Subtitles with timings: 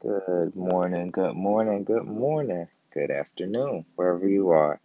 [0.00, 4.80] Good morning, good morning, good morning, good afternoon, wherever you are.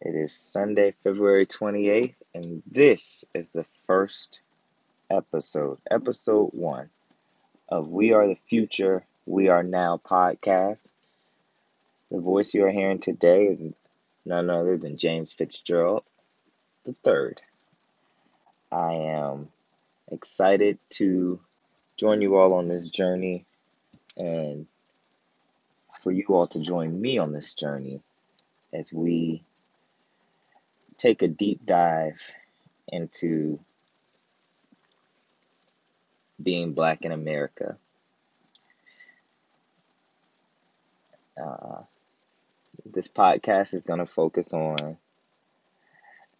[0.00, 4.40] It is Sunday, February 28th, and this is the first
[5.10, 6.88] episode, episode one
[7.68, 10.90] of We Are the Future, We Are Now podcast.
[12.10, 13.74] The voice you are hearing today is
[14.24, 16.02] none other than James Fitzgerald
[16.84, 17.42] the third.
[18.72, 19.50] I am
[20.10, 21.40] excited to
[21.98, 23.44] join you all on this journey
[24.18, 24.66] and
[26.00, 28.02] for you all to join me on this journey
[28.72, 29.42] as we
[30.96, 32.20] take a deep dive
[32.88, 33.58] into
[36.42, 37.76] being black in America.
[41.40, 41.82] Uh,
[42.84, 44.96] this podcast is going to focus on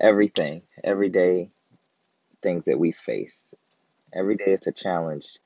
[0.00, 1.50] everything, everyday
[2.42, 3.54] things that we face.
[4.12, 5.38] Every day is a challenge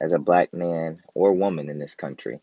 [0.00, 2.40] as a black man or woman in this country.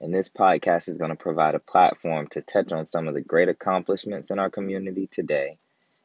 [0.00, 3.22] And this podcast is going to provide a platform to touch on some of the
[3.22, 5.56] great accomplishments in our community today,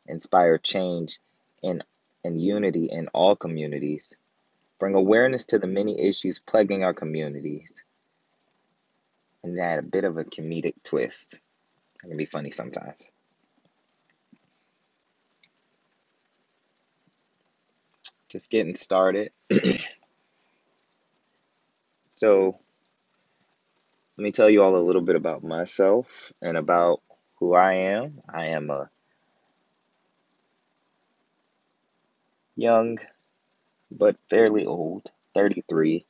[0.08, 1.20] inspire change
[1.62, 1.84] in,
[2.24, 4.16] and unity in all communities,
[4.80, 7.84] bring awareness to the many issues plaguing our communities,
[9.44, 11.40] and add a bit of a comedic twist.
[12.04, 13.12] It can be funny sometimes.
[18.32, 19.34] Just getting started.
[22.12, 22.58] so,
[24.18, 27.02] let me tell you all a little bit about myself and about
[27.40, 28.22] who I am.
[28.34, 28.90] I am a
[32.56, 33.00] young
[33.92, 36.06] but fairly old, 33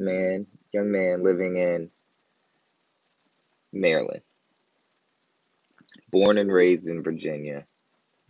[0.00, 1.88] man, young man living in
[3.72, 4.22] Maryland.
[6.10, 7.64] Born and raised in Virginia,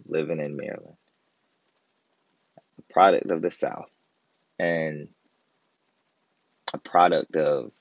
[0.05, 0.99] living in Maryland.
[2.95, 3.91] Product of the South
[4.57, 5.09] and
[6.73, 7.73] a product of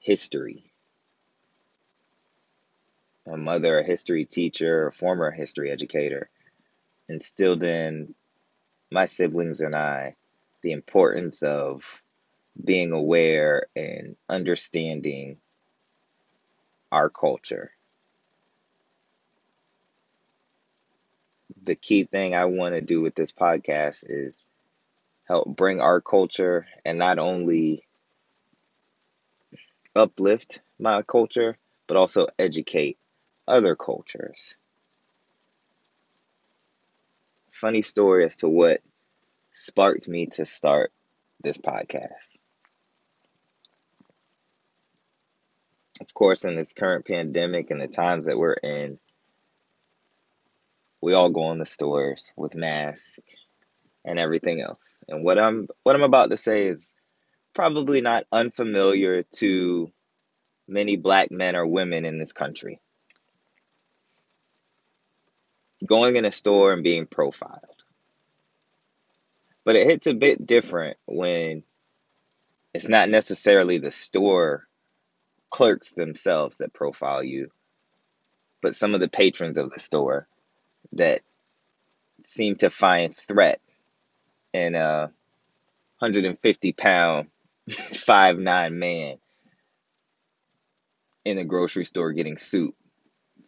[0.00, 0.72] history.
[3.28, 6.30] My mother, a history teacher, a former history educator,
[7.08, 8.16] instilled in
[8.90, 10.16] my siblings and I
[10.62, 12.02] the importance of
[12.62, 15.36] being aware and understanding
[16.90, 17.70] our culture.
[21.62, 24.46] The key thing I want to do with this podcast is
[25.24, 27.84] help bring our culture and not only
[29.94, 32.98] uplift my culture, but also educate
[33.46, 34.56] other cultures.
[37.50, 38.80] Funny story as to what
[39.52, 40.92] sparked me to start
[41.42, 42.38] this podcast.
[46.00, 48.98] Of course, in this current pandemic and the times that we're in,
[51.00, 53.20] we all go in the stores with masks
[54.04, 54.78] and everything else.
[55.08, 56.94] And what I'm what I'm about to say is
[57.54, 59.90] probably not unfamiliar to
[60.68, 62.80] many black men or women in this country.
[65.84, 67.64] Going in a store and being profiled.
[69.64, 71.62] But it hits a bit different when
[72.72, 74.66] it's not necessarily the store
[75.50, 77.50] clerks themselves that profile you,
[78.62, 80.28] but some of the patrons of the store
[80.92, 81.20] that
[82.24, 83.60] seem to find threat
[84.52, 85.10] in a
[85.98, 87.28] 150 pound,
[87.70, 89.16] five nine man
[91.24, 92.74] in a grocery store getting soup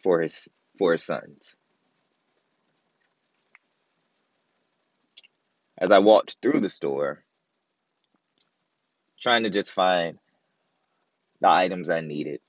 [0.03, 1.57] for his for his sons.
[5.77, 7.23] As I walked through the store,
[9.19, 10.19] trying to just find
[11.41, 12.39] the items I needed.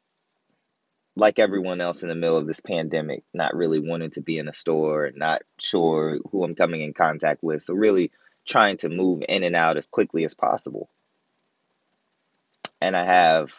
[1.17, 4.49] Like everyone else in the middle of this pandemic, not really wanting to be in
[4.49, 7.63] a store, not sure who I'm coming in contact with.
[7.63, 8.11] So, really
[8.45, 10.89] trying to move in and out as quickly as possible.
[12.81, 13.55] And I have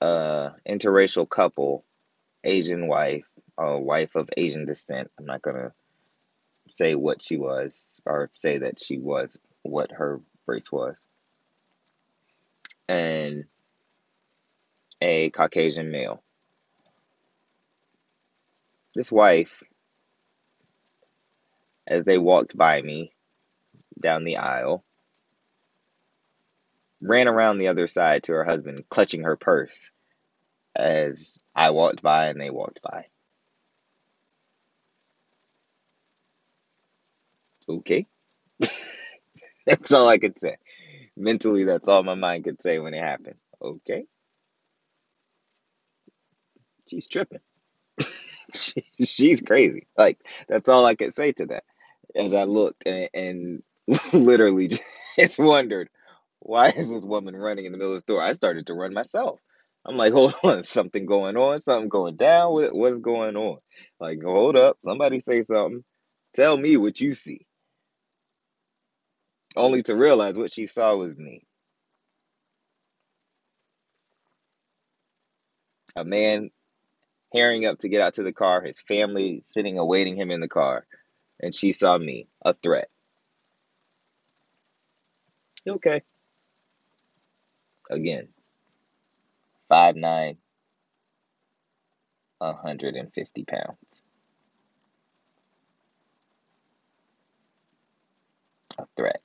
[0.00, 1.84] a interracial couple,
[2.42, 3.26] Asian wife,
[3.58, 5.10] a wife of Asian descent.
[5.18, 5.72] I'm not going to
[6.68, 11.06] say what she was or say that she was what her race was.
[12.88, 13.44] And
[15.00, 16.22] a Caucasian male.
[18.94, 19.62] This wife,
[21.86, 23.12] as they walked by me
[24.00, 24.84] down the aisle,
[27.00, 29.90] ran around the other side to her husband, clutching her purse
[30.74, 33.06] as I walked by and they walked by.
[37.68, 38.06] Okay.
[39.66, 40.56] that's all I could say.
[41.16, 43.36] Mentally, that's all my mind could say when it happened.
[43.60, 44.06] Okay.
[46.86, 47.40] She's tripping.
[49.04, 49.86] she's crazy.
[49.96, 50.18] Like
[50.48, 51.64] that's all I could say to that.
[52.14, 53.62] As I looked and, and
[54.12, 54.78] literally
[55.18, 55.88] just wondered
[56.40, 58.22] why is this woman running in the middle of the store?
[58.22, 59.40] I started to run myself.
[59.84, 62.52] I'm like, hold on, something going on, something going down.
[62.52, 63.58] What, what's going on?
[64.00, 65.84] Like, hold up, somebody say something.
[66.34, 67.46] Tell me what you see.
[69.56, 71.42] Only to realize what she saw was me.
[75.96, 76.50] A man
[77.34, 80.48] hurrying up to get out to the car, his family sitting awaiting him in the
[80.48, 80.86] car,
[81.40, 82.88] and she saw me, a threat.
[85.68, 86.02] Okay.
[87.90, 88.28] Again,
[89.68, 90.38] five nine,
[92.38, 94.02] 150 pounds.
[98.78, 99.20] A threat.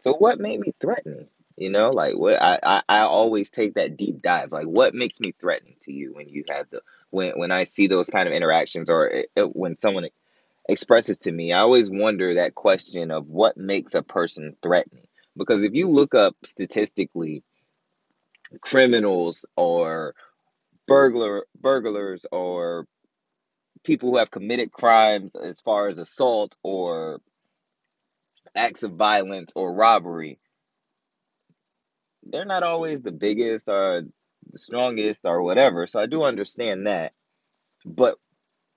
[0.00, 1.28] So what made me threatening?
[1.56, 4.52] You know, like what I, I, I always take that deep dive.
[4.52, 7.86] Like what makes me threatening to you when you have the when when I see
[7.88, 10.08] those kind of interactions or it, it- when someone
[10.68, 15.06] expresses to me, I always wonder that question of what makes a person threatening.
[15.36, 17.44] Because if you look up statistically
[18.60, 20.14] criminals or
[20.88, 22.86] burglar burglars or
[23.84, 27.20] people who have committed crimes as far as assault or
[28.56, 30.38] acts of violence or robbery,
[32.26, 34.02] they're not always the biggest or
[34.52, 35.86] the strongest or whatever.
[35.86, 37.12] So I do understand that.
[37.86, 38.16] But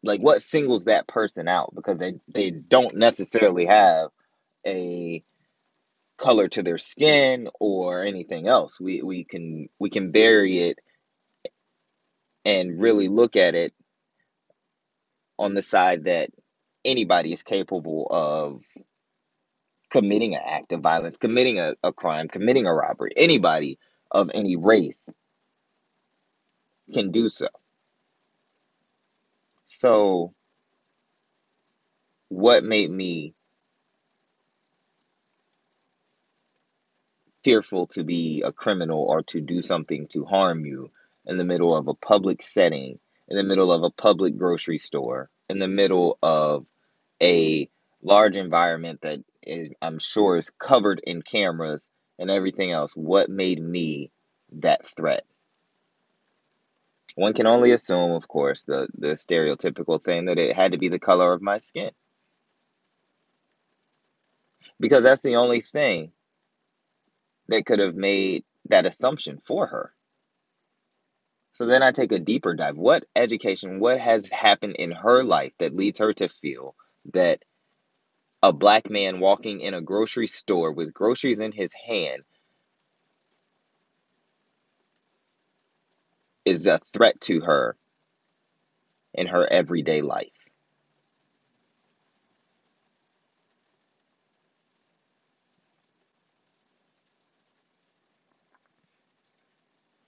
[0.04, 4.10] like what singles that person out because they they don't necessarily have
[4.66, 5.24] a
[6.18, 8.80] color to their skin or anything else.
[8.80, 10.80] We we can we can bury it
[12.46, 13.74] and really look at it
[15.40, 16.30] on the side that
[16.86, 18.64] anybody is capable of
[19.90, 23.12] committing an act of violence, committing a, a crime, committing a robbery.
[23.16, 23.80] Anybody
[24.12, 25.10] of any race
[26.94, 27.48] can do so.
[29.66, 30.34] So,
[32.30, 33.34] what made me
[37.44, 40.92] fearful to be a criminal or to do something to harm you
[41.26, 45.30] in the middle of a public setting, in the middle of a public grocery store,
[45.50, 46.66] in the middle of
[47.22, 47.70] a
[48.02, 49.20] large environment that
[49.82, 51.90] I'm sure is covered in cameras
[52.20, 52.94] and everything else?
[52.94, 54.12] What made me
[54.54, 55.24] that threat?
[57.16, 60.90] One can only assume, of course, the, the stereotypical thing that it had to be
[60.90, 61.92] the color of my skin.
[64.80, 66.12] Because that's the only thing
[67.48, 69.94] that could have made that assumption for her.
[71.54, 72.78] So then I take a deeper dive.
[72.78, 76.76] What education, what has happened in her life that leads her to feel
[77.14, 77.44] that
[78.48, 82.24] a black man walking in a grocery store with groceries in his hand
[86.46, 87.76] is a threat to her
[89.14, 90.32] in her everyday life?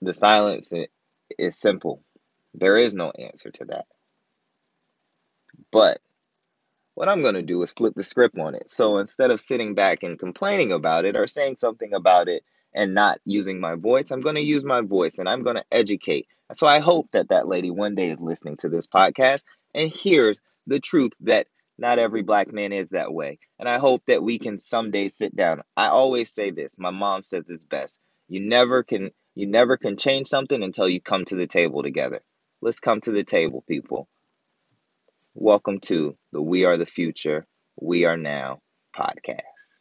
[0.00, 0.72] The silence
[1.38, 2.02] is simple.
[2.54, 3.86] There is no answer to that.
[5.70, 6.00] But
[7.00, 8.68] what I'm going to do is flip the script on it.
[8.68, 12.44] So instead of sitting back and complaining about it or saying something about it
[12.74, 15.64] and not using my voice, I'm going to use my voice and I'm going to
[15.72, 16.28] educate.
[16.52, 19.44] So I hope that that lady one day is listening to this podcast
[19.74, 21.46] and hears the truth that
[21.78, 23.38] not every black man is that way.
[23.58, 25.62] And I hope that we can someday sit down.
[25.78, 26.78] I always say this.
[26.78, 27.98] My mom says it's best.
[28.28, 32.20] You never can you never can change something until you come to the table together.
[32.60, 34.06] Let's come to the table, people.
[35.34, 37.46] Welcome to the We Are the Future,
[37.80, 38.58] We Are Now
[38.96, 39.79] podcast.